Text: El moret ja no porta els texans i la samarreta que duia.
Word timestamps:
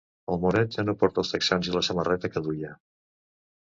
El 0.35 0.39
moret 0.45 0.73
ja 0.77 0.85
no 0.87 0.95
porta 1.03 1.23
els 1.25 1.35
texans 1.35 1.71
i 1.71 1.77
la 1.79 1.87
samarreta 1.91 2.35
que 2.35 2.47
duia. 2.51 2.77